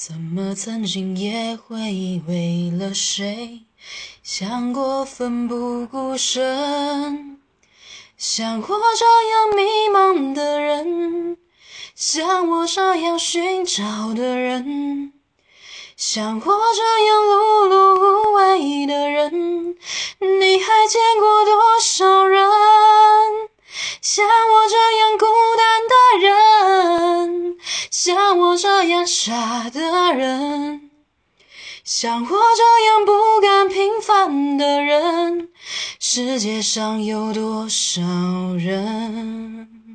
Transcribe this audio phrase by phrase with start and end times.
[0.00, 3.62] 怎么曾经也会为了谁？
[4.22, 7.40] 想过奋不顾身，
[8.16, 11.36] 像我这样迷茫的人，
[11.96, 15.12] 像我这样寻找的人，
[15.96, 19.07] 像我这样碌碌无为的，
[28.58, 30.90] 这样傻的人。
[31.84, 35.48] 像我这样不甘平凡的人，
[35.98, 38.02] 世界上有多少
[38.58, 39.87] 人？